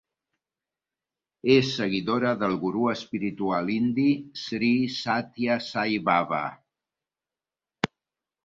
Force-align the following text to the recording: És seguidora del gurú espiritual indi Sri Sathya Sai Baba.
És 1.55 1.67
seguidora 1.81 2.31
del 2.43 2.57
gurú 2.63 2.87
espiritual 2.93 3.71
indi 3.75 4.07
Sri 4.45 4.73
Sathya 4.97 5.59
Sai 5.67 6.03
Baba. 6.11 6.45